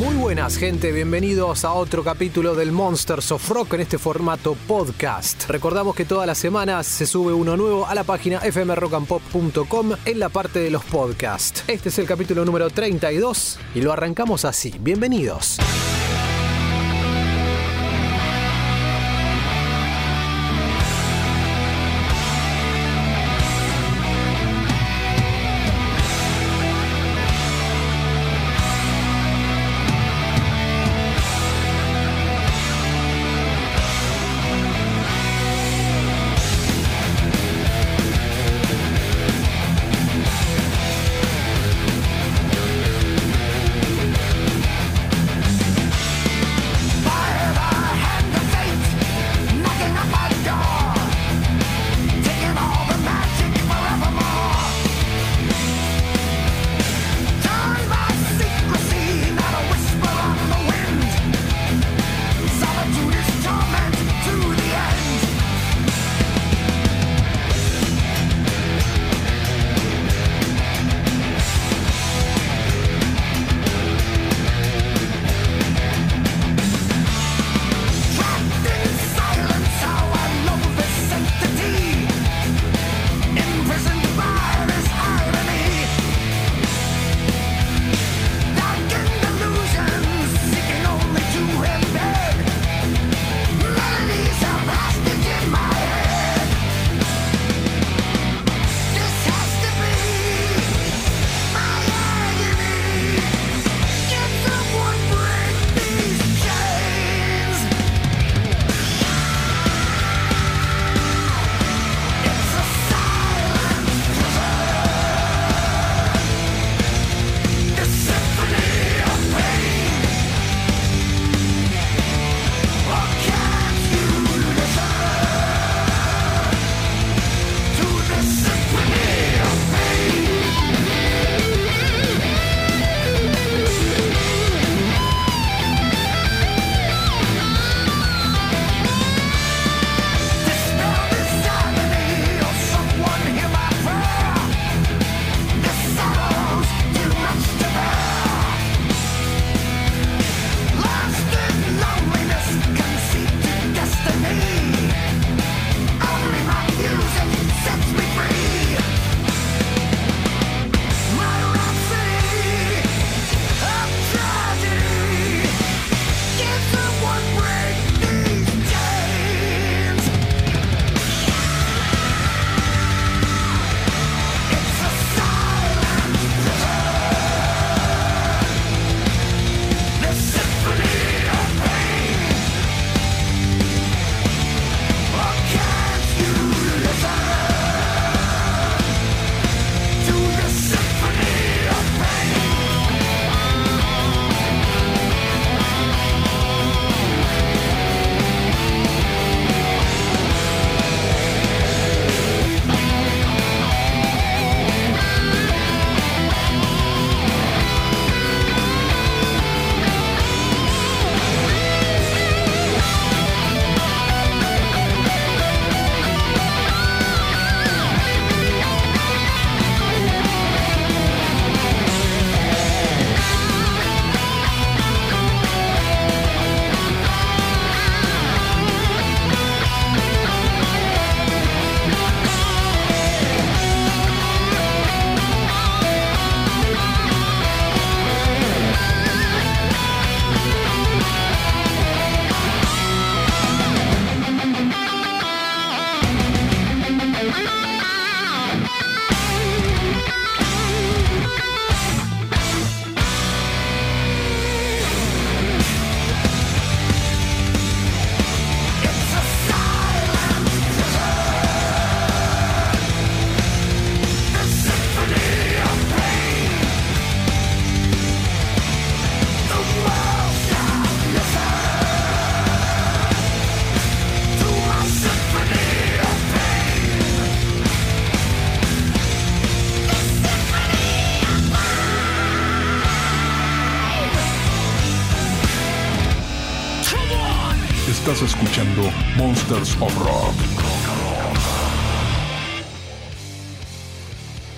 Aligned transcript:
Muy 0.00 0.14
buenas 0.14 0.56
gente, 0.56 0.92
bienvenidos 0.92 1.66
a 1.66 1.74
otro 1.74 2.02
capítulo 2.02 2.54
del 2.54 2.72
Monsters 2.72 3.32
of 3.32 3.46
Rock 3.50 3.74
en 3.74 3.82
este 3.82 3.98
formato 3.98 4.56
podcast. 4.66 5.46
Recordamos 5.46 5.94
que 5.94 6.06
todas 6.06 6.26
las 6.26 6.38
semanas 6.38 6.86
se 6.86 7.04
sube 7.04 7.34
uno 7.34 7.54
nuevo 7.54 7.86
a 7.86 7.94
la 7.94 8.02
página 8.02 8.40
fmrockandpop.com 8.40 9.92
en 10.06 10.18
la 10.18 10.30
parte 10.30 10.60
de 10.60 10.70
los 10.70 10.82
podcasts. 10.84 11.64
Este 11.66 11.90
es 11.90 11.98
el 11.98 12.06
capítulo 12.06 12.46
número 12.46 12.70
32 12.70 13.58
y 13.74 13.82
lo 13.82 13.92
arrancamos 13.92 14.46
así. 14.46 14.74
Bienvenidos. 14.80 15.58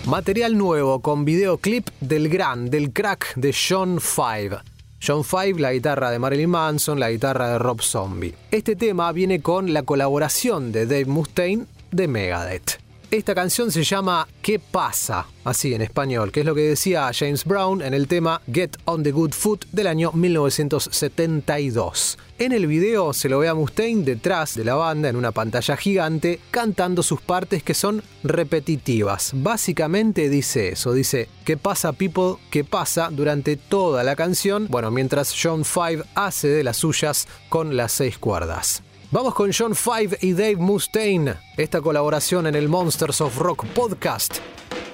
Material 0.05 0.59
nuevo 0.59 1.01
con 1.01 1.25
videoclip 1.25 1.89
del 2.01 2.29
gran, 2.29 2.69
del 2.69 2.93
crack 2.93 3.35
de 3.37 3.55
John 3.55 4.01
Five. 4.03 4.59
John 5.05 5.25
Five, 5.25 5.55
la 5.61 5.73
guitarra 5.73 6.11
de 6.11 6.19
Marilyn 6.19 6.51
Manson, 6.51 7.01
la 7.01 7.11
guitarra 7.11 7.53
de 7.53 7.59
Rob 7.59 7.81
Zombie. 7.81 8.35
Este 8.51 8.77
tema 8.77 9.11
viene 9.13 9.41
con 9.41 9.73
la 9.73 9.83
colaboración 9.83 10.73
de 10.73 10.85
Dave 10.85 11.07
Mustaine 11.07 11.65
de 11.91 12.09
Megadeth. 12.09 12.82
Esta 13.13 13.35
canción 13.35 13.71
se 13.71 13.85
llama 13.85 14.27
¿Qué 14.41 14.59
pasa? 14.59 15.27
Así 15.45 15.75
en 15.75 15.83
español, 15.83 16.33
que 16.33 16.41
es 16.41 16.47
lo 16.47 16.55
que 16.55 16.63
decía 16.63 17.11
James 17.13 17.45
Brown 17.45 17.83
en 17.83 17.93
el 17.93 18.09
tema 18.09 18.41
Get 18.51 18.79
on 18.87 19.03
the 19.03 19.13
Good 19.13 19.33
Foot 19.33 19.67
del 19.71 19.89
año 19.89 20.13
1972. 20.13 22.17
En 22.39 22.53
el 22.53 22.67
video 22.67 23.13
se 23.13 23.29
lo 23.29 23.41
ve 23.41 23.49
a 23.49 23.55
Mustaine 23.55 24.03
detrás 24.03 24.55
de 24.55 24.65
la 24.65 24.77
banda 24.77 25.11
en 25.11 25.17
una 25.17 25.31
pantalla 25.31 25.77
gigante 25.77 26.41
cantando 26.51 27.03
sus 27.03 27.21
partes 27.21 27.63
que 27.63 27.75
son 27.75 28.03
repetitivas. 28.25 29.33
Básicamente 29.35 30.31
dice 30.31 30.71
eso, 30.71 30.95
dice 30.95 31.29
¿Qué 31.45 31.59
pasa 31.59 31.93
people? 31.93 32.37
¿Qué 32.51 32.65
pasa? 32.65 33.11
durante 33.13 33.59
toda 33.59 34.05
la 34.05 34.17
canción, 34.17 34.69
bueno, 34.71 34.91
mientras 34.91 35.35
John 35.39 35.67
Five 35.67 36.03
hace 36.15 36.49
de 36.49 36.65
las 36.65 36.79
suyas 36.79 37.29
con 37.51 37.77
las 37.77 37.93
seis 37.93 38.17
cuerdas. 38.17 38.83
Vamos 39.13 39.35
con 39.35 39.51
John 39.53 39.75
Five 39.75 40.17
y 40.23 40.33
Dave 40.33 40.57
Mustaine. 40.57 41.35
Esta 41.59 41.83
colaboración 41.83 42.47
en 42.47 42.55
el 42.55 42.71
Monsters 42.71 43.21
of 43.21 43.37
Rock 43.37 43.67
podcast. 43.75 44.39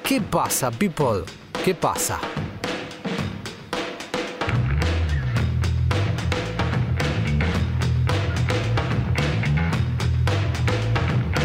¿Qué 0.02 0.20
pasa, 0.20 0.72
people? 0.72 1.22
¿Qué 1.64 1.72
pasa? 1.72 2.18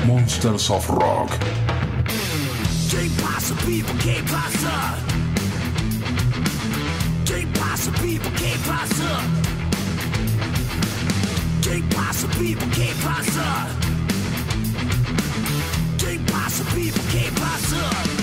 Monsters 0.08 0.72
of 0.72 0.90
Rock. 0.90 1.30
¿Qué 2.90 3.08
pasa, 3.22 3.54
people? 3.68 3.94
¿Qué 4.04 4.24
pasa? 4.24 4.96
¿Qué 7.24 7.48
pasa, 7.60 7.92
people? 8.02 8.32
¿Qué 8.36 8.56
pasa? 8.66 9.63
Quem 11.74 11.82
passa, 11.88 12.28
people, 12.28 12.68
quem 12.70 12.94
passa? 12.98 13.68
Quem 15.98 16.20
passa, 16.20 16.64
people, 16.66 17.02
quem 17.12 17.32
passa? 17.32 18.23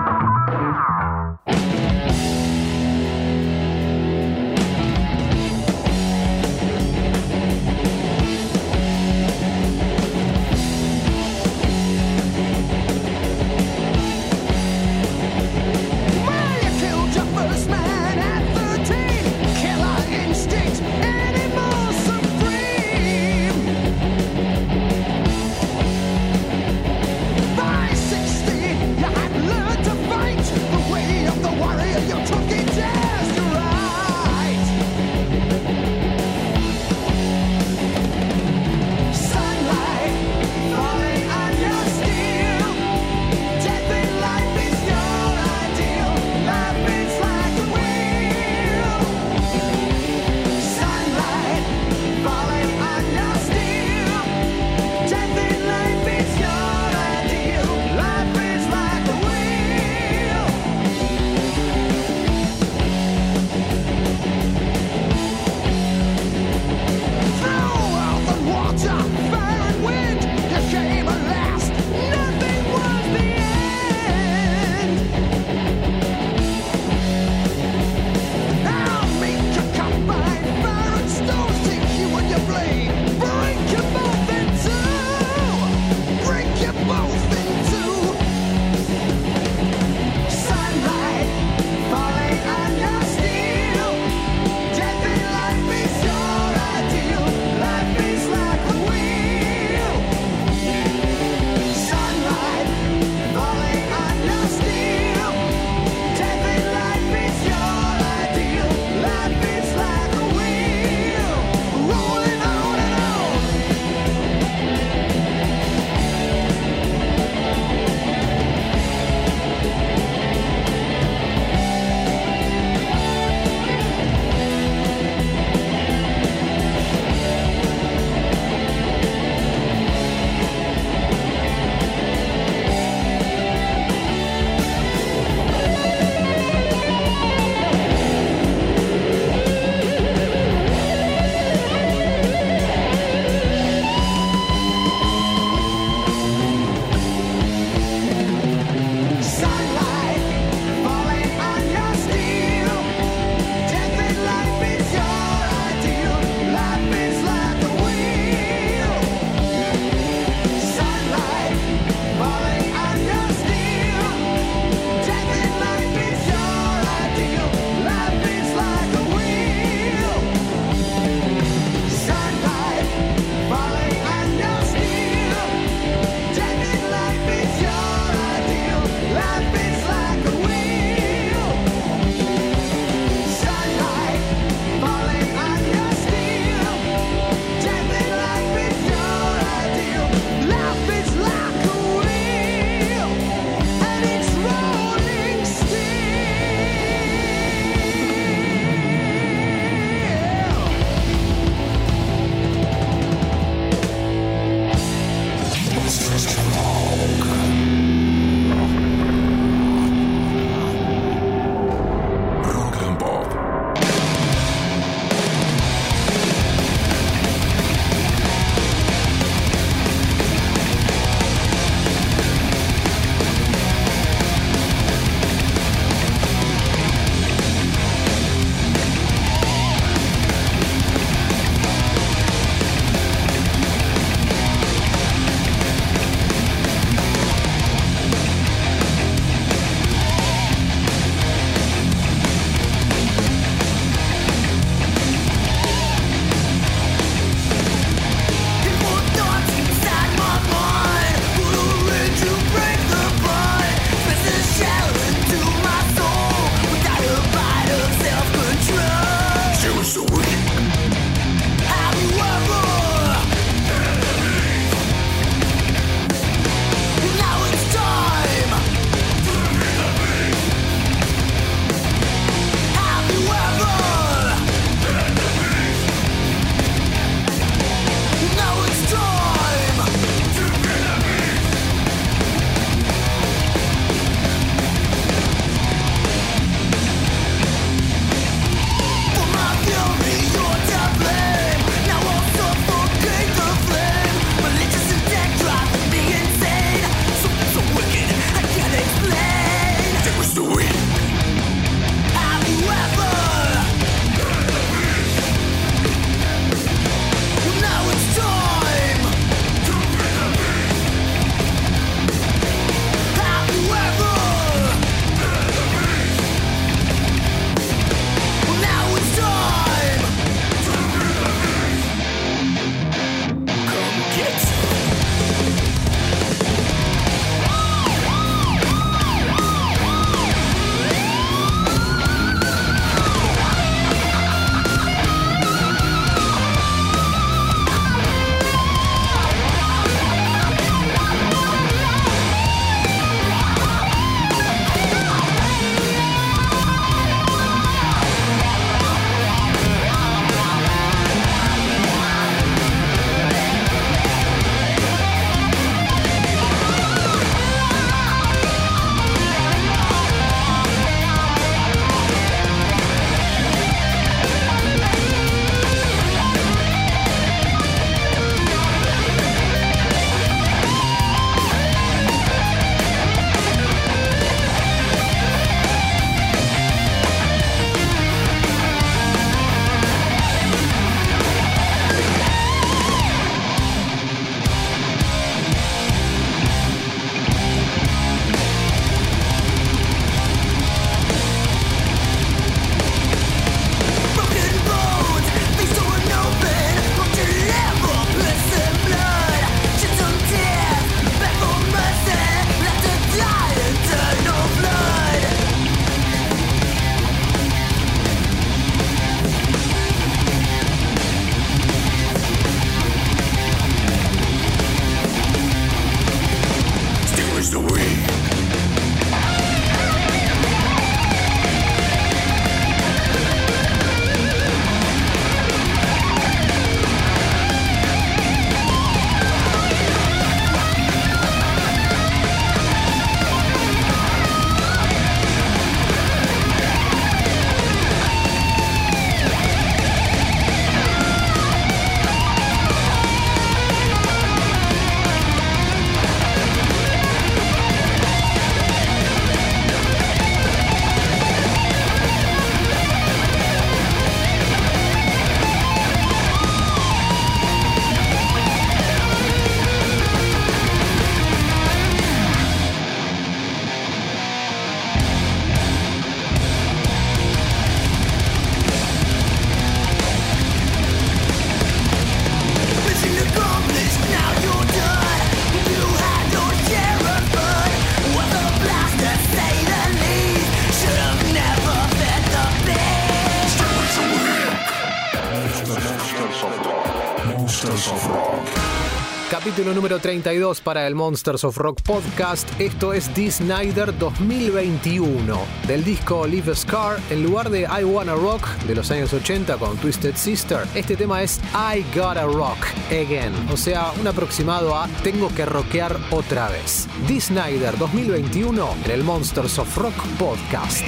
Número 489.73 489.99
32 489.99 490.61
para 490.61 490.85
el 490.87 490.95
Monsters 490.95 491.43
of 491.43 491.57
Rock 491.57 491.81
podcast. 491.81 492.47
Esto 492.59 492.93
es 492.93 493.13
Dee 493.15 493.31
Snyder 493.31 493.97
2021. 493.97 495.39
Del 495.67 495.83
disco 495.83 496.27
Leave 496.27 496.51
a 496.51 496.55
Scar, 496.55 496.99
en 497.09 497.23
lugar 497.23 497.49
de 497.49 497.61
I 497.61 497.83
Wanna 497.83 498.15
Rock 498.15 498.47
de 498.67 498.75
los 498.75 498.91
años 498.91 499.13
80 499.13 499.57
con 499.57 499.77
Twisted 499.77 500.15
Sister, 500.15 500.67
este 500.75 500.95
tema 500.95 501.21
es 501.23 501.39
I 501.53 501.83
Gotta 501.95 502.25
Rock 502.25 502.57
Again. 502.87 503.33
O 503.51 503.57
sea, 503.57 503.91
un 503.99 504.07
aproximado 504.07 504.75
a 504.75 504.87
Tengo 505.03 505.29
que 505.33 505.45
rockear 505.45 505.97
otra 506.11 506.49
vez. 506.49 506.87
Dee 507.07 507.21
Snyder 507.21 507.77
2021 507.77 508.75
en 508.85 508.91
el 508.91 509.03
Monsters 509.03 509.59
of 509.59 509.77
Rock 509.77 509.95
podcast. 510.17 510.85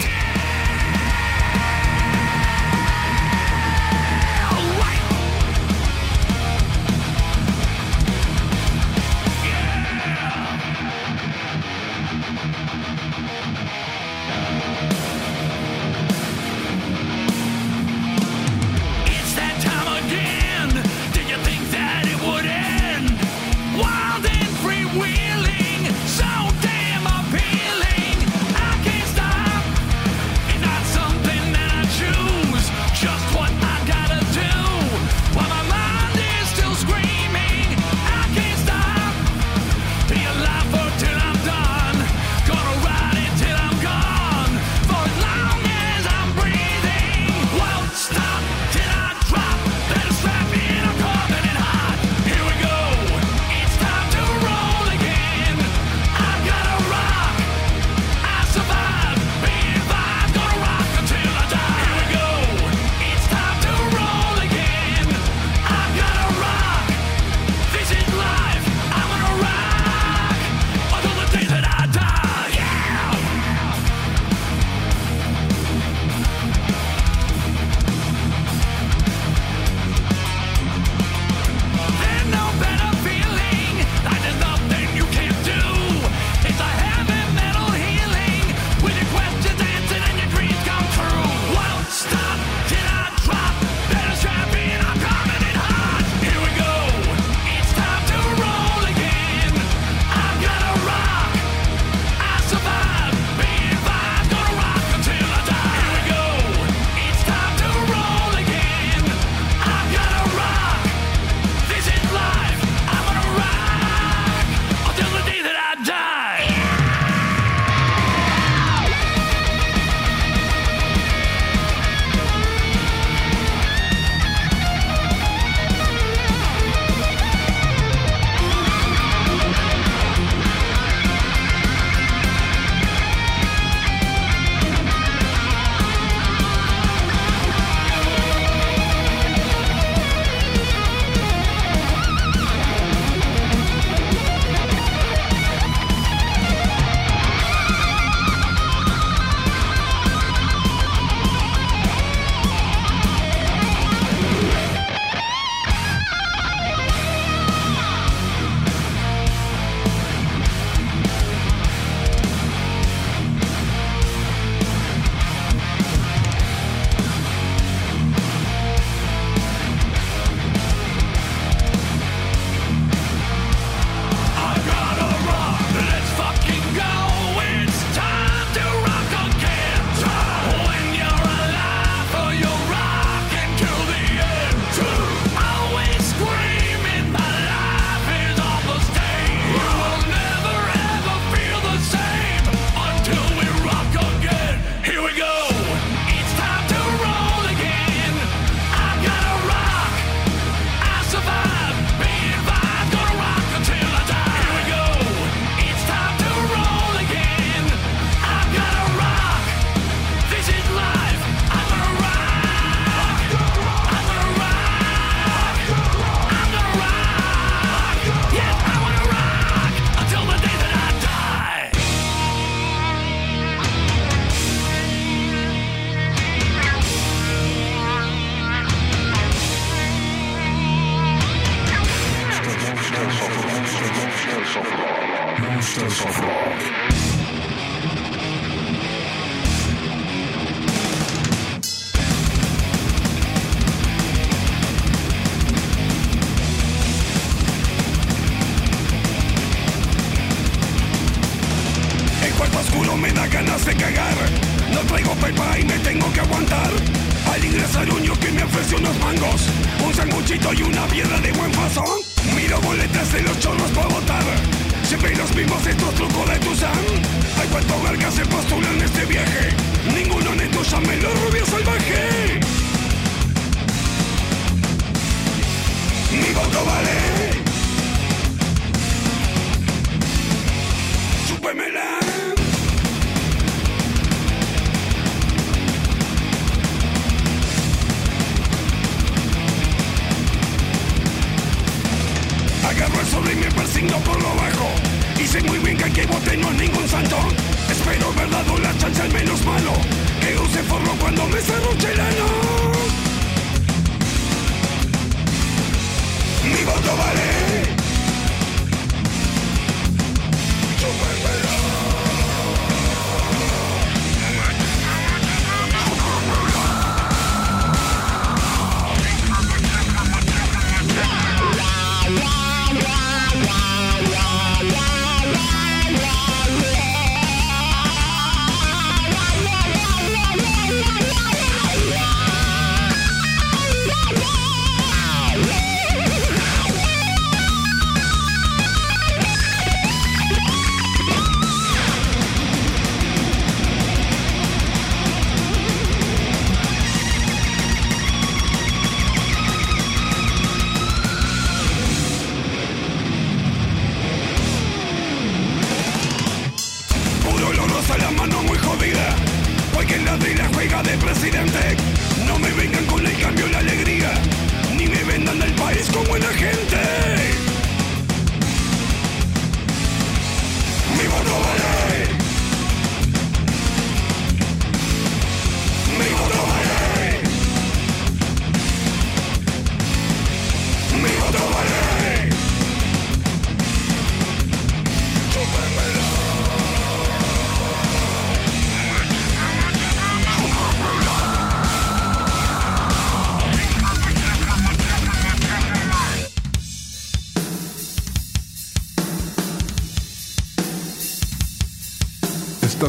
Vale. 306.96 307.23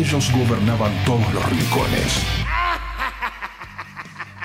Ellos 0.00 0.32
gobernaban 0.32 0.90
todos 1.04 1.34
los 1.34 1.50
rincones. 1.50 2.24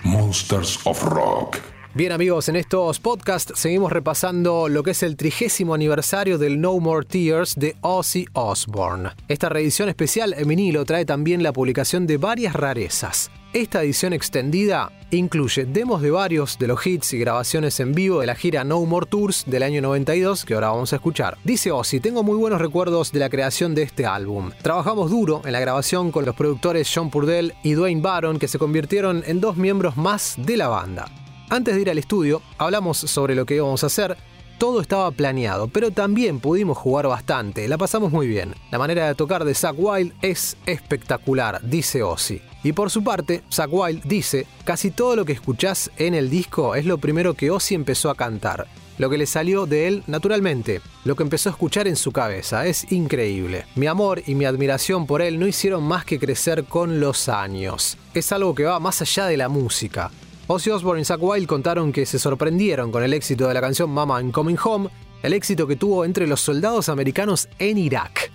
Monsters 0.04 0.82
of 0.84 1.02
Rock. 1.02 1.60
Bien 1.94 2.12
amigos, 2.12 2.50
en 2.50 2.58
estos 2.58 3.00
podcasts 3.00 3.54
seguimos 3.56 3.90
repasando 3.94 4.68
lo 4.68 4.84
que 4.84 4.92
es 4.92 5.02
el 5.02 5.16
trigésimo 5.16 5.74
aniversario 5.74 6.38
del 6.38 6.60
No 6.60 6.78
More 6.82 7.06
Tears 7.06 7.56
de 7.56 7.78
Ozzy 7.80 8.26
Osbourne. 8.34 9.12
Esta 9.30 9.48
reedición 9.48 9.88
especial 9.88 10.36
en 10.38 10.50
vinilo 10.50 10.84
trae 10.84 11.06
también 11.06 11.42
la 11.42 11.54
publicación 11.54 12.06
de 12.06 12.18
varias 12.18 12.54
rarezas. 12.54 13.32
Esta 13.56 13.82
edición 13.84 14.12
extendida 14.12 14.92
incluye 15.12 15.64
demos 15.64 16.02
de 16.02 16.12
varios 16.12 16.60
de 16.60 16.68
los 16.68 16.86
hits 16.86 17.14
y 17.14 17.20
grabaciones 17.20 17.80
en 17.80 17.94
vivo 17.94 18.20
de 18.20 18.26
la 18.26 18.36
gira 18.36 18.66
No 18.66 18.84
More 18.84 19.06
Tours 19.06 19.46
del 19.48 19.64
año 19.64 19.82
92 19.82 20.44
que 20.44 20.56
ahora 20.56 20.72
vamos 20.72 20.92
a 20.92 20.98
escuchar. 20.98 21.38
Dice 21.46 21.72
Ozzy, 21.72 22.02
tengo 22.02 22.22
muy 22.22 22.36
buenos 22.36 22.60
recuerdos 22.60 23.14
de 23.14 23.20
la 23.20 23.30
creación 23.30 23.74
de 23.74 23.84
este 23.84 24.06
álbum. 24.06 24.52
Trabajamos 24.62 25.10
duro 25.10 25.42
en 25.46 25.54
la 25.54 25.62
grabación 25.62 26.12
con 26.12 26.26
los 26.26 26.36
productores 26.36 26.92
John 26.94 27.10
Purdell 27.10 27.54
y 27.64 27.76
Dwayne 27.76 28.02
Barron 28.02 28.40
que 28.40 28.50
se 28.50 28.60
convirtieron 28.60 29.24
en 29.26 29.40
dos 29.40 29.56
miembros 29.56 29.96
más 29.96 30.36
de 30.38 30.58
la 30.58 30.68
banda. 30.68 31.06
Antes 31.50 31.76
de 31.76 31.82
ir 31.82 31.90
al 31.90 31.98
estudio, 31.98 32.42
hablamos 32.58 32.98
sobre 32.98 33.36
lo 33.36 33.46
que 33.46 33.56
íbamos 33.56 33.86
a 33.86 33.88
hacer. 33.88 34.18
Todo 34.58 34.82
estaba 34.82 35.10
planeado, 35.12 35.70
pero 35.70 35.92
también 35.92 36.42
pudimos 36.42 36.78
jugar 36.78 37.08
bastante, 37.08 37.70
la 37.70 37.78
pasamos 37.78 38.12
muy 38.12 38.28
bien. 38.28 38.54
La 38.70 38.80
manera 38.80 39.08
de 39.08 39.16
tocar 39.16 39.46
de 39.46 39.56
Zack 39.56 39.76
Wild 39.78 40.12
es 40.22 40.58
espectacular, 40.66 41.62
dice 41.64 42.04
Ozzy. 42.04 42.42
Y 42.66 42.74
por 42.74 42.90
su 42.90 43.04
parte, 43.04 43.44
Zack 43.54 43.70
Wild 43.72 44.06
dice, 44.06 44.48
casi 44.64 44.90
todo 44.90 45.16
lo 45.16 45.24
que 45.24 45.34
escuchás 45.34 45.92
en 45.98 46.16
el 46.16 46.32
disco 46.32 46.74
es 46.74 46.84
lo 46.84 46.98
primero 46.98 47.36
que 47.36 47.52
Ozzy 47.52 47.76
empezó 47.76 48.10
a 48.10 48.16
cantar. 48.16 48.66
Lo 48.98 49.08
que 49.08 49.20
le 49.20 49.28
salió 49.28 49.68
de 49.68 49.88
él 49.88 50.04
naturalmente, 50.08 50.82
lo 51.04 51.16
que 51.16 51.22
empezó 51.22 51.50
a 51.50 51.52
escuchar 51.52 51.88
en 51.88 51.96
su 51.96 52.12
cabeza, 52.12 52.66
es 52.66 52.92
increíble. 52.92 53.68
Mi 53.76 53.86
amor 53.86 54.24
y 54.26 54.34
mi 54.34 54.46
admiración 54.46 55.06
por 55.06 55.22
él 55.22 55.40
no 55.40 55.46
hicieron 55.46 55.84
más 55.84 56.06
que 56.06 56.18
crecer 56.18 56.66
con 56.66 57.00
los 57.00 57.30
años. 57.30 58.00
Es 58.16 58.32
algo 58.32 58.56
que 58.56 58.64
va 58.64 58.80
más 58.80 59.00
allá 59.00 59.28
de 59.28 59.38
la 59.38 59.48
música. 59.48 60.10
Ozzy 60.48 60.72
Osbourne 60.72 61.04
y 61.04 61.06
Zack 61.06 61.22
Wild 61.22 61.46
contaron 61.46 61.94
que 61.94 62.08
se 62.08 62.18
sorprendieron 62.18 62.92
con 62.92 63.04
el 63.04 63.14
éxito 63.14 63.48
de 63.48 63.54
la 63.54 63.62
canción 63.62 63.92
Mama 63.92 64.20
I'm 64.20 64.32
Coming 64.32 64.58
Home, 64.64 64.90
el 65.22 65.34
éxito 65.34 65.68
que 65.68 65.76
tuvo 65.76 66.04
entre 66.04 66.26
los 66.26 66.42
soldados 66.42 66.90
americanos 66.90 67.48
en 67.60 67.78
Irak. 67.78 68.32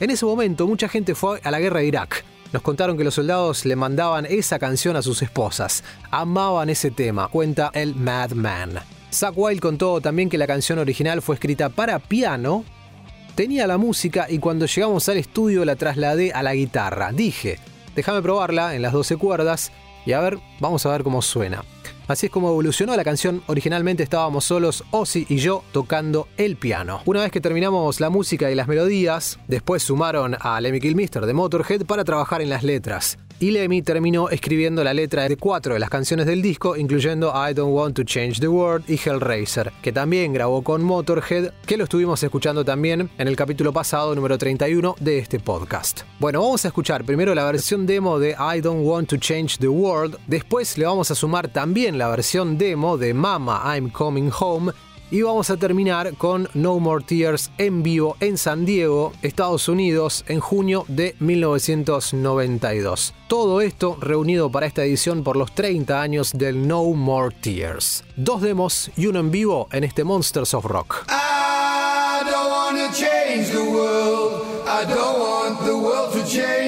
En 0.00 0.08
ese 0.08 0.24
momento 0.24 0.66
mucha 0.66 0.88
gente 0.88 1.14
fue 1.14 1.38
a 1.44 1.50
la 1.50 1.60
guerra 1.60 1.80
de 1.80 1.88
Irak. 1.88 2.24
Nos 2.54 2.62
contaron 2.62 2.96
que 2.96 3.02
los 3.02 3.14
soldados 3.14 3.64
le 3.64 3.74
mandaban 3.74 4.26
esa 4.26 4.60
canción 4.60 4.94
a 4.94 5.02
sus 5.02 5.22
esposas. 5.22 5.82
Amaban 6.12 6.70
ese 6.70 6.92
tema, 6.92 7.26
cuenta 7.26 7.72
el 7.74 7.96
Madman. 7.96 8.78
Zack 9.12 9.34
Wild 9.36 9.60
contó 9.60 10.00
también 10.00 10.28
que 10.28 10.38
la 10.38 10.46
canción 10.46 10.78
original 10.78 11.20
fue 11.20 11.34
escrita 11.34 11.68
para 11.68 11.98
piano, 11.98 12.64
tenía 13.34 13.66
la 13.66 13.76
música 13.76 14.26
y 14.30 14.38
cuando 14.38 14.66
llegamos 14.66 15.08
al 15.08 15.16
estudio 15.16 15.64
la 15.64 15.74
trasladé 15.74 16.30
a 16.30 16.44
la 16.44 16.54
guitarra. 16.54 17.10
Dije, 17.10 17.58
déjame 17.96 18.22
probarla 18.22 18.76
en 18.76 18.82
las 18.82 18.92
12 18.92 19.16
cuerdas 19.16 19.72
y 20.06 20.12
a 20.12 20.20
ver, 20.20 20.38
vamos 20.60 20.86
a 20.86 20.92
ver 20.92 21.02
cómo 21.02 21.22
suena. 21.22 21.64
Así 22.06 22.26
es 22.26 22.32
como 22.32 22.48
evolucionó 22.50 22.94
la 22.96 23.04
canción. 23.04 23.42
Originalmente 23.46 24.02
estábamos 24.02 24.44
solos, 24.44 24.84
Ozzy 24.90 25.26
y 25.28 25.36
yo, 25.36 25.64
tocando 25.72 26.28
el 26.36 26.56
piano. 26.56 27.00
Una 27.06 27.22
vez 27.22 27.32
que 27.32 27.40
terminamos 27.40 28.00
la 28.00 28.10
música 28.10 28.50
y 28.50 28.54
las 28.54 28.68
melodías, 28.68 29.38
después 29.48 29.82
sumaron 29.82 30.36
a 30.38 30.60
Lemmy 30.60 30.80
Kilmister 30.80 31.24
de 31.24 31.32
Motorhead 31.32 31.86
para 31.86 32.04
trabajar 32.04 32.42
en 32.42 32.50
las 32.50 32.62
letras. 32.62 33.18
Y 33.40 33.50
Lemmy 33.50 33.82
terminó 33.82 34.28
escribiendo 34.28 34.84
la 34.84 34.94
letra 34.94 35.28
de 35.28 35.36
cuatro 35.36 35.74
de 35.74 35.80
las 35.80 35.90
canciones 35.90 36.26
del 36.26 36.40
disco, 36.40 36.76
incluyendo 36.76 37.32
I 37.34 37.52
Don't 37.52 37.74
Want 37.74 37.96
to 37.96 38.04
Change 38.04 38.38
the 38.40 38.48
World 38.48 38.88
y 38.88 38.94
Hellraiser, 38.94 39.72
que 39.82 39.92
también 39.92 40.32
grabó 40.32 40.62
con 40.62 40.82
Motorhead, 40.82 41.52
que 41.66 41.76
lo 41.76 41.84
estuvimos 41.84 42.22
escuchando 42.22 42.64
también 42.64 43.10
en 43.18 43.28
el 43.28 43.36
capítulo 43.36 43.72
pasado, 43.72 44.14
número 44.14 44.38
31 44.38 44.94
de 45.00 45.18
este 45.18 45.40
podcast. 45.40 46.02
Bueno, 46.20 46.42
vamos 46.42 46.64
a 46.64 46.68
escuchar 46.68 47.04
primero 47.04 47.34
la 47.34 47.44
versión 47.44 47.86
demo 47.86 48.18
de 48.18 48.30
I 48.30 48.60
Don't 48.60 48.86
Want 48.86 49.08
to 49.08 49.16
Change 49.16 49.58
the 49.58 49.68
World, 49.68 50.16
después 50.26 50.78
le 50.78 50.86
vamos 50.86 51.10
a 51.10 51.14
sumar 51.14 51.48
también 51.48 51.98
la 51.98 52.08
versión 52.08 52.56
demo 52.56 52.96
de 52.96 53.14
Mama 53.14 53.62
I'm 53.74 53.90
Coming 53.90 54.30
Home, 54.38 54.72
y 55.10 55.22
vamos 55.22 55.50
a 55.50 55.56
terminar 55.56 56.14
con 56.16 56.48
No 56.54 56.78
More 56.78 57.04
Tears 57.04 57.50
en 57.58 57.82
vivo 57.82 58.16
en 58.20 58.38
San 58.38 58.64
Diego, 58.64 59.12
Estados 59.22 59.68
Unidos, 59.68 60.24
en 60.28 60.40
junio 60.40 60.84
de 60.88 61.14
1992. 61.20 63.14
Todo 63.28 63.60
esto 63.60 63.96
reunido 64.00 64.50
para 64.50 64.66
esta 64.66 64.84
edición 64.84 65.24
por 65.24 65.36
los 65.36 65.54
30 65.54 66.00
años 66.00 66.32
del 66.32 66.66
No 66.66 66.84
More 66.84 67.34
Tears. 67.40 68.04
Dos 68.16 68.42
demos 68.42 68.90
y 68.96 69.06
uno 69.06 69.20
en 69.20 69.30
vivo 69.30 69.68
en 69.72 69.84
este 69.84 70.04
Monsters 70.04 70.54
of 70.54 70.64
Rock. 70.64 71.06
I 74.66 74.84
don't 74.86 75.18
want 75.20 75.64
the 75.64 75.76
world 75.76 76.12
to 76.14 76.24
change 76.24 76.63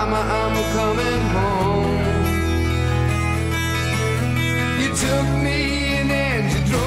Mama, 0.00 0.16
I'm 0.16 0.56
coming 0.72 1.20
home. 1.36 1.84
You 4.80 4.88
took 4.96 5.28
me 5.44 5.98
and 5.98 6.10
then 6.10 6.50
you 6.50 6.70
drove. 6.70 6.79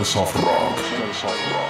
Monsters 0.00 0.16
of. 0.16 0.34
Rock 0.42 1.69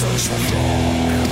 Rock 0.00 1.27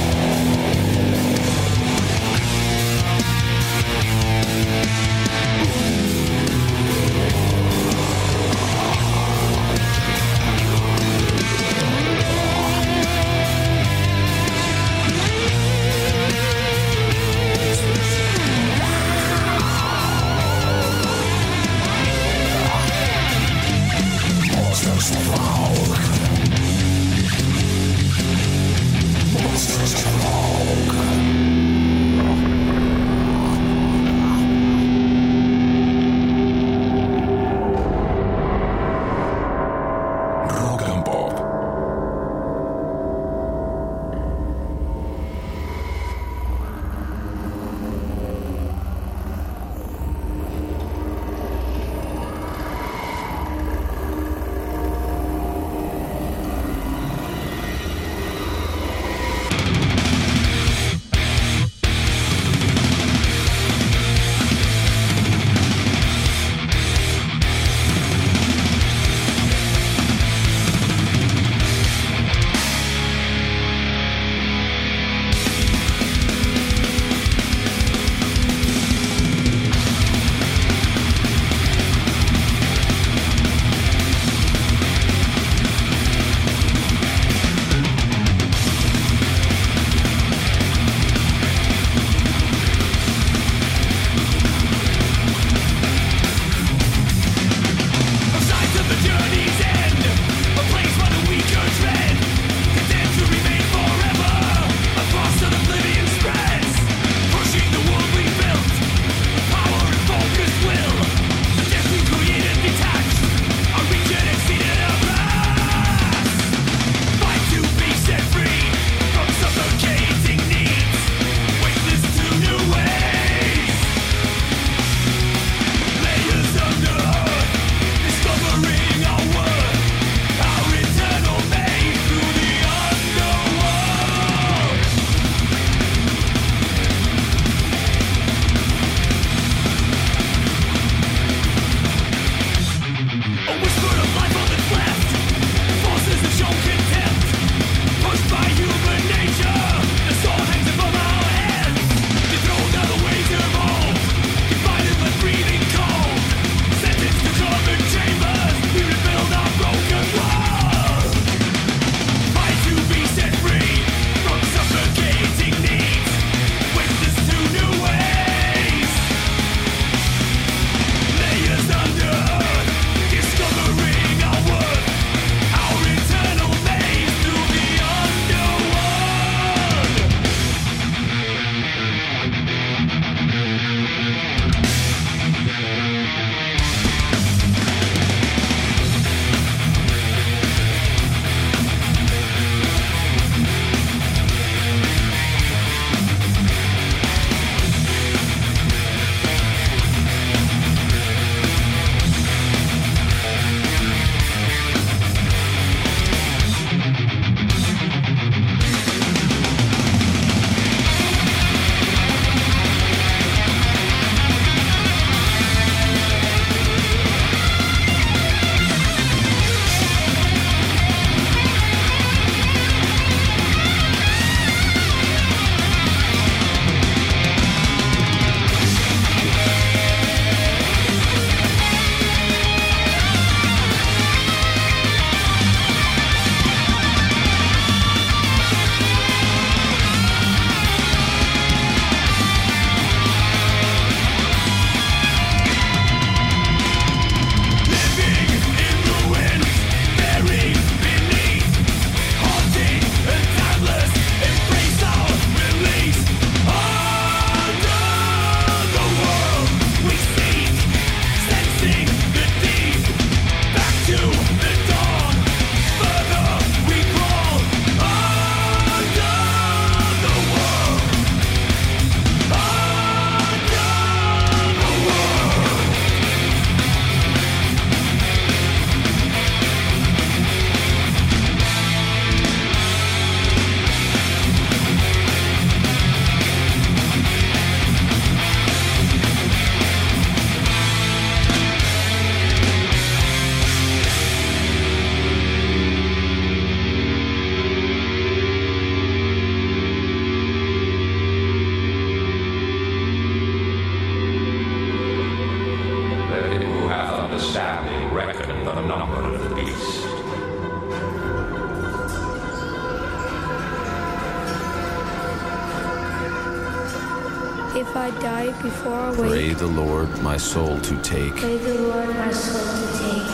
the 319.38 319.46
Lord 319.46 319.90
my 320.02 320.16
soul 320.16 320.58
to 320.60 320.76
take. 320.82 321.14
The 321.16 321.58
Lord 321.60 321.94
my 321.94 322.10
soul 322.10 322.40
to 322.40 322.66
take. 322.78 323.04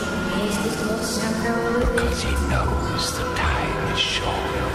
Because 1.81 2.23
he 2.23 2.31
knows 2.47 3.17
the 3.17 3.25
time 3.35 3.93
is 3.93 3.99
short. 3.99 4.73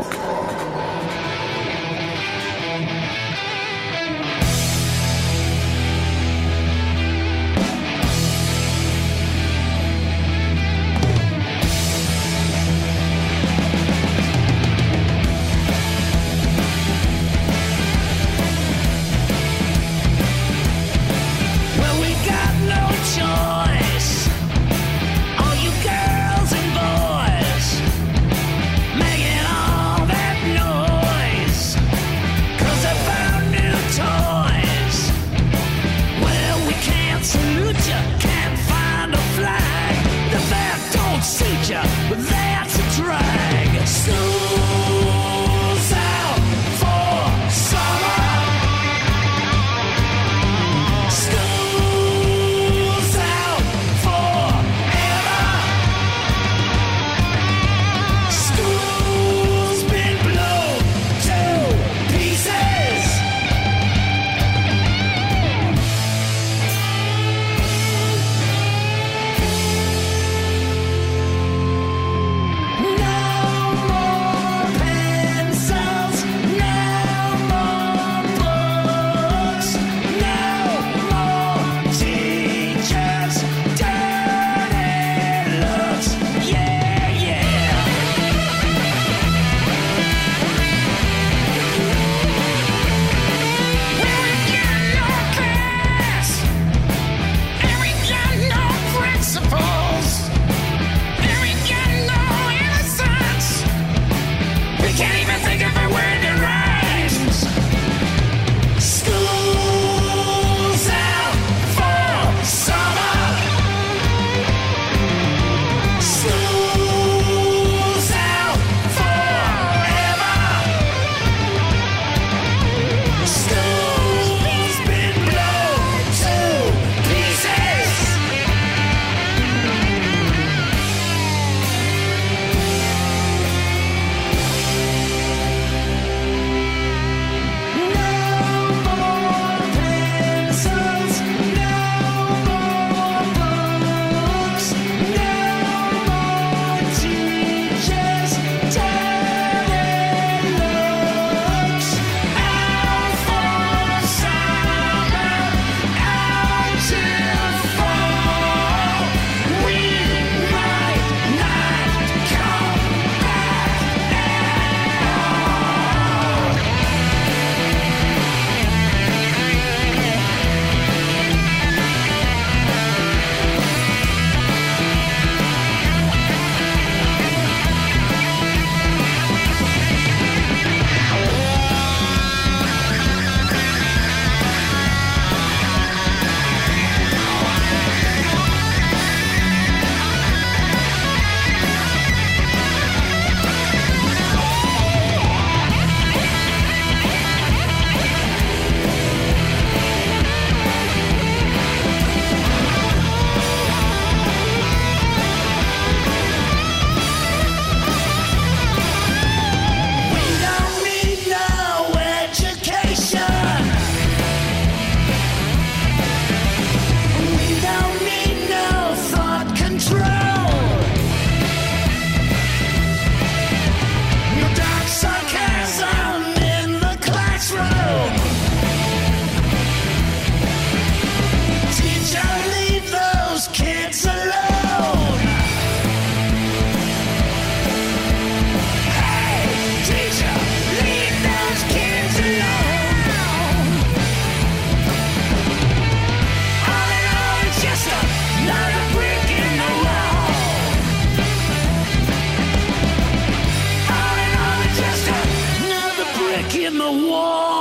in 256.64 256.76
the 256.76 256.90
wall. 256.90 257.57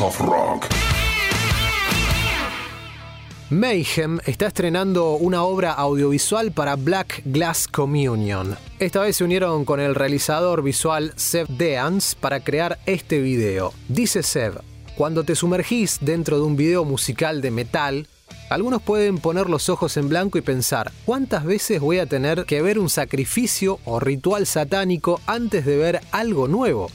Of 0.00 0.18
Rock. 0.20 0.66
Mayhem 3.50 4.18
está 4.24 4.46
estrenando 4.46 5.12
una 5.16 5.42
obra 5.42 5.72
audiovisual 5.72 6.52
para 6.52 6.76
Black 6.76 7.22
Glass 7.26 7.68
Communion. 7.68 8.56
Esta 8.78 9.00
vez 9.02 9.16
se 9.16 9.24
unieron 9.24 9.64
con 9.64 9.78
el 9.78 9.94
realizador 9.94 10.62
visual 10.62 11.12
Seb 11.16 11.48
Deans 11.48 12.14
para 12.14 12.40
crear 12.40 12.78
este 12.86 13.20
video. 13.20 13.74
Dice 13.88 14.22
Seb, 14.22 14.62
cuando 14.96 15.24
te 15.24 15.34
sumergís 15.34 15.98
dentro 16.00 16.38
de 16.38 16.44
un 16.44 16.56
video 16.56 16.84
musical 16.84 17.42
de 17.42 17.50
metal, 17.50 18.06
algunos 18.48 18.80
pueden 18.80 19.18
poner 19.18 19.50
los 19.50 19.68
ojos 19.68 19.96
en 19.96 20.08
blanco 20.08 20.38
y 20.38 20.42
pensar, 20.42 20.92
¿cuántas 21.04 21.44
veces 21.44 21.80
voy 21.80 21.98
a 21.98 22.06
tener 22.06 22.46
que 22.46 22.62
ver 22.62 22.78
un 22.78 22.88
sacrificio 22.88 23.80
o 23.84 24.00
ritual 24.00 24.46
satánico 24.46 25.20
antes 25.26 25.66
de 25.66 25.76
ver 25.76 26.00
algo 26.10 26.48
nuevo? 26.48 26.90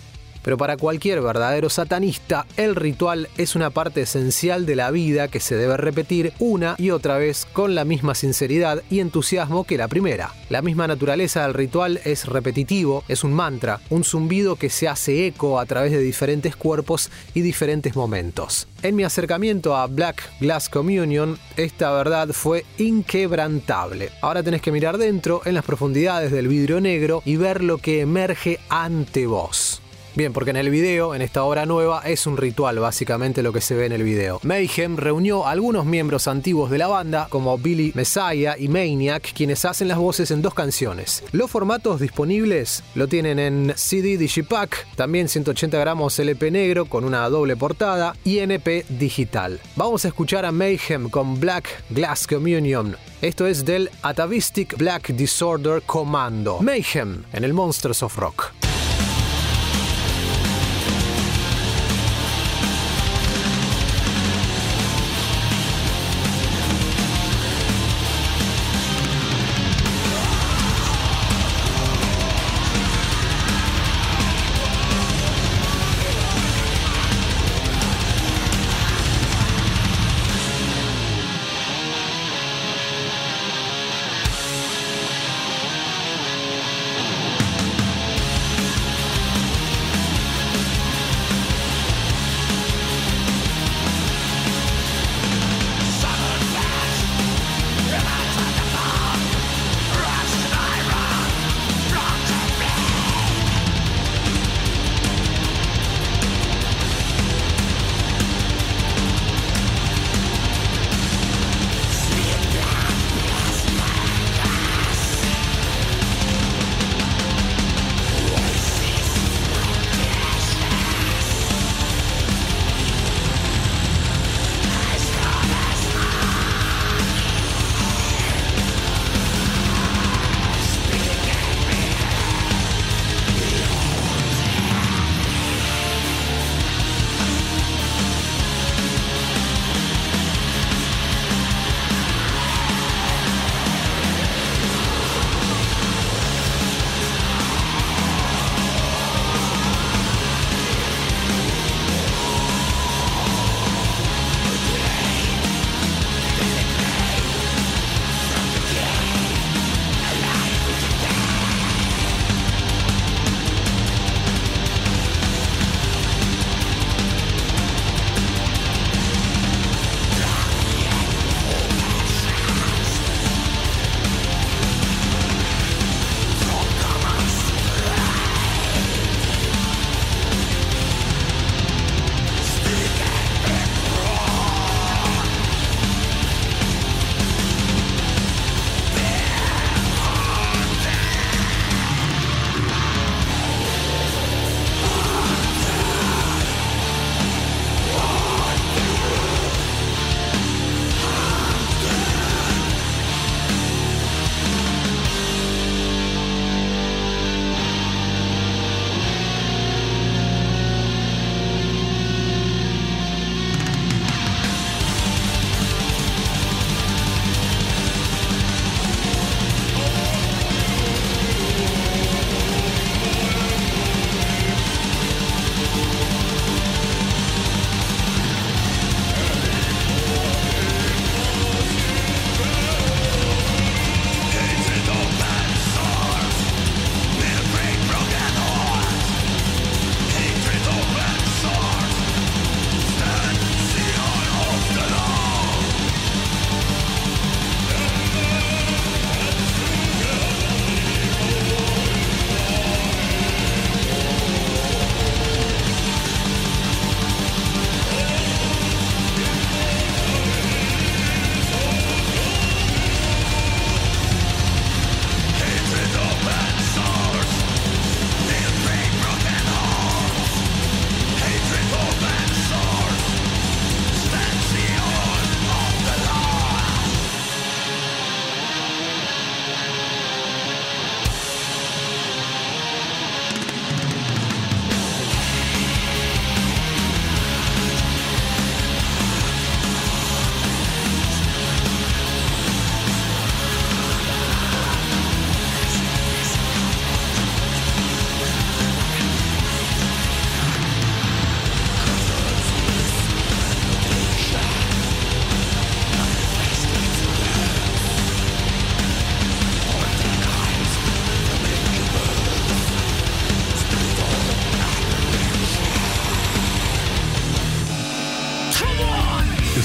Pero 0.46 0.58
para 0.58 0.78
cualquier 0.78 1.22
verdadero 1.22 1.72
satanista, 1.72 2.46
el 2.56 2.76
ritual 2.76 3.30
es 3.36 3.56
una 3.56 3.72
parte 3.72 4.04
esencial 4.04 4.68
de 4.68 4.76
la 4.76 4.92
vida 4.92 5.28
que 5.28 5.40
se 5.40 5.56
debe 5.56 5.76
repetir 5.76 6.34
una 6.38 6.76
y 6.78 6.92
otra 6.92 7.18
vez 7.18 7.48
con 7.52 7.74
la 7.74 7.84
misma 7.84 8.14
sinceridad 8.14 8.84
y 8.92 9.00
entusiasmo 9.00 9.64
que 9.64 9.80
la 9.80 9.88
primera. 9.88 10.36
La 10.50 10.62
misma 10.62 10.86
naturaleza 10.86 11.42
del 11.42 11.56
ritual 11.56 12.00
es 12.06 12.28
repetitivo, 12.28 13.04
es 13.08 13.24
un 13.24 13.34
mantra, 13.34 13.80
un 13.90 14.04
zumbido 14.04 14.56
que 14.56 14.70
se 14.70 14.88
hace 14.88 15.26
eco 15.26 15.60
a 15.60 15.66
través 15.66 15.92
de 15.92 15.98
diferentes 15.98 16.56
cuerpos 16.56 17.10
y 17.34 17.42
diferentes 17.42 17.96
momentos. 17.96 18.68
En 18.84 18.96
mi 18.96 19.04
acercamiento 19.04 19.76
a 19.76 19.88
Black 19.88 20.22
Glass 20.40 20.70
Communion, 20.70 21.40
esta 21.58 21.92
verdad 21.92 22.30
fue 22.34 22.66
inquebrantable. 22.78 24.12
Ahora 24.22 24.44
tenés 24.44 24.62
que 24.62 24.72
mirar 24.72 25.00
dentro, 25.00 25.42
en 25.46 25.56
las 25.56 25.66
profundidades 25.66 26.32
del 26.32 26.48
vidrio 26.48 26.80
negro, 26.82 27.24
y 27.26 27.36
ver 27.38 27.64
lo 27.64 27.80
que 27.80 28.02
emerge 28.02 28.60
ante 28.70 29.26
vos. 29.26 29.82
Bien, 30.16 30.32
porque 30.32 30.52
en 30.52 30.56
el 30.56 30.70
video, 30.70 31.14
en 31.14 31.22
esta 31.22 31.44
obra 31.44 31.66
nueva, 31.66 32.02
es 32.06 32.26
un 32.26 32.38
ritual 32.38 32.80
básicamente 32.80 33.44
lo 33.44 33.52
que 33.52 33.60
se 33.60 33.76
ve 33.76 33.86
en 33.86 33.92
el 33.92 34.04
video. 34.04 34.40
Mayhem 34.44 34.96
reunió 34.96 35.46
a 35.46 35.52
algunos 35.52 35.86
miembros 35.86 36.30
antiguos 36.30 36.72
de 36.72 36.78
la 36.78 36.88
banda, 36.88 37.28
como 37.30 37.58
Billy 37.58 37.92
Messiah 37.96 38.56
y 38.58 38.70
Maniac, 38.70 39.34
quienes 39.34 39.66
hacen 39.66 39.90
las 39.90 39.98
voces 39.98 40.32
en 40.32 40.42
dos 40.42 40.54
canciones. 40.54 41.22
Los 41.34 41.52
formatos 41.52 42.00
disponibles 42.00 42.82
lo 42.96 43.10
tienen 43.10 43.40
en 43.40 43.74
CD 43.76 44.18
Digipack, 44.18 44.88
también 44.96 45.28
180 45.28 45.78
gramos 45.80 46.18
LP 46.18 46.50
negro 46.50 46.86
con 46.86 47.04
una 47.04 47.28
doble 47.28 47.58
portada 47.58 48.16
y 48.24 48.40
NP 48.40 48.86
digital. 48.88 49.60
Vamos 49.76 50.06
a 50.06 50.08
escuchar 50.08 50.46
a 50.46 50.54
Mayhem 50.54 51.10
con 51.10 51.42
Black 51.42 51.84
Glass 51.90 52.26
Communion. 52.26 52.96
Esto 53.22 53.48
es 53.48 53.66
del 53.66 53.90
Atavistic 54.02 54.78
Black 54.78 55.10
Disorder 55.10 55.82
Commando. 55.82 56.62
Mayhem 56.62 57.24
en 57.34 57.44
el 57.44 57.54
Monsters 57.54 58.02
of 58.02 58.18
Rock. 58.18 58.54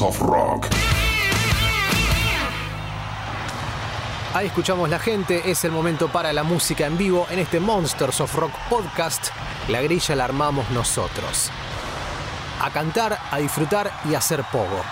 Of 0.00 0.20
Rock. 0.20 0.66
Ahí 4.34 4.46
escuchamos 4.46 4.88
la 4.88 4.98
gente, 4.98 5.50
es 5.50 5.64
el 5.64 5.70
momento 5.70 6.08
para 6.08 6.32
la 6.32 6.42
música 6.42 6.86
en 6.86 6.98
vivo 6.98 7.26
en 7.30 7.38
este 7.38 7.60
Monsters 7.60 8.20
of 8.20 8.34
Rock 8.34 8.52
podcast. 8.68 9.28
La 9.68 9.80
grilla 9.82 10.16
la 10.16 10.24
armamos 10.24 10.68
nosotros. 10.70 11.50
A 12.60 12.70
cantar, 12.70 13.18
a 13.30 13.38
disfrutar 13.38 13.92
y 14.10 14.14
a 14.14 14.18
hacer 14.18 14.42
pogo. 14.50 14.82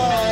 Oh. 0.00 0.27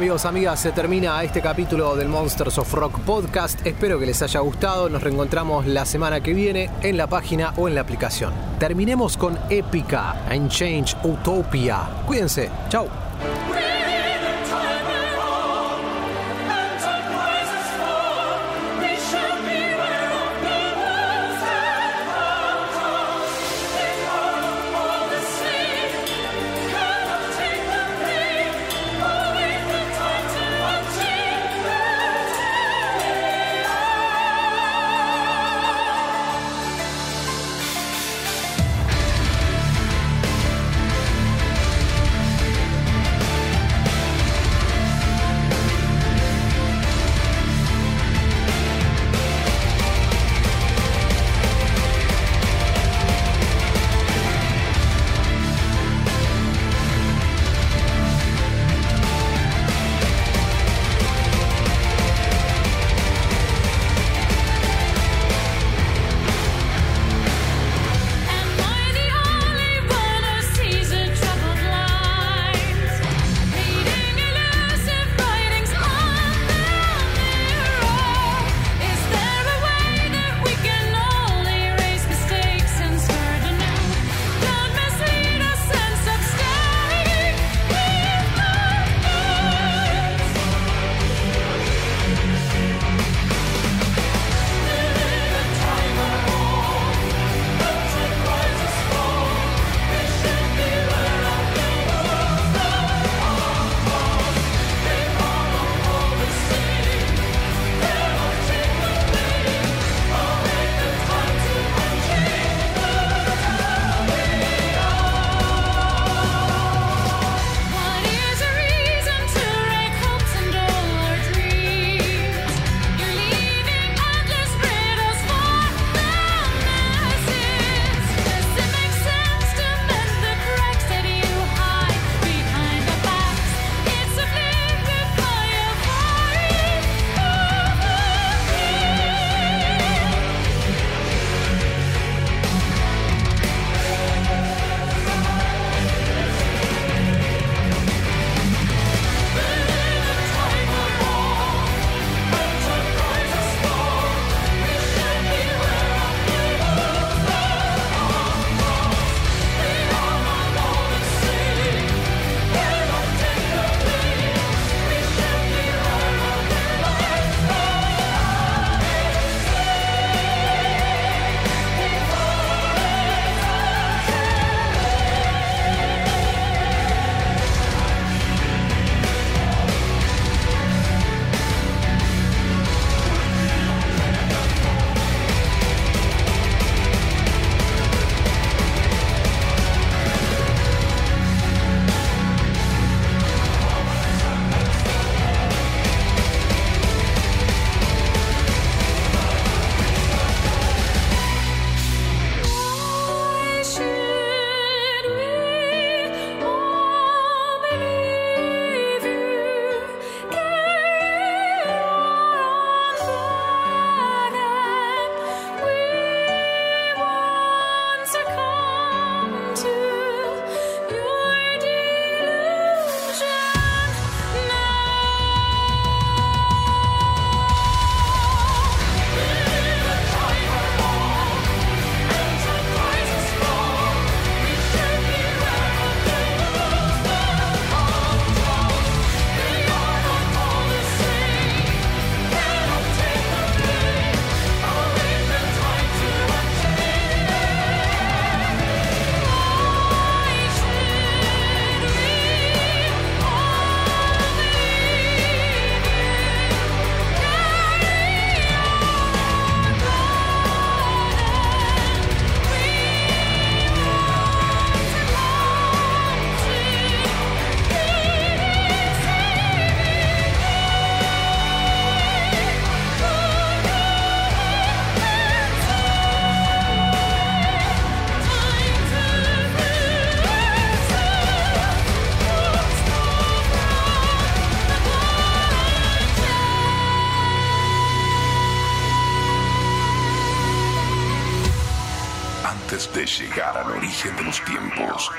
Amigos, 0.00 0.24
amigas, 0.24 0.58
se 0.60 0.72
termina 0.72 1.22
este 1.22 1.42
capítulo 1.42 1.94
del 1.94 2.08
Monsters 2.08 2.56
of 2.56 2.72
Rock 2.72 3.00
podcast. 3.00 3.66
Espero 3.66 3.98
que 3.98 4.06
les 4.06 4.22
haya 4.22 4.40
gustado. 4.40 4.88
Nos 4.88 5.02
reencontramos 5.02 5.66
la 5.66 5.84
semana 5.84 6.22
que 6.22 6.32
viene 6.32 6.70
en 6.80 6.96
la 6.96 7.06
página 7.06 7.52
o 7.58 7.68
en 7.68 7.74
la 7.74 7.82
aplicación. 7.82 8.32
Terminemos 8.58 9.18
con 9.18 9.38
Épica 9.50 10.12
and 10.30 10.48
Change 10.48 10.96
Utopia. 11.04 11.86
Cuídense. 12.06 12.48
Chau. 12.70 13.09